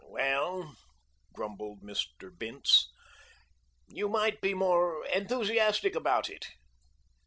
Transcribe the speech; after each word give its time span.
"Well," 0.03 0.77
grumbled 1.31 1.83
Mr. 1.83 2.35
Bince, 2.35 2.89
"you 3.87 4.09
might 4.09 4.41
be 4.41 4.55
more 4.55 5.05
enthusiastic 5.13 5.93
about 5.93 6.27
it." 6.27 6.47